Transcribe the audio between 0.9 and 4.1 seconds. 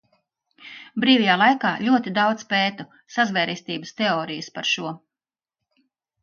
Brīvajā laikā ļoti daudz pētu sazvērestības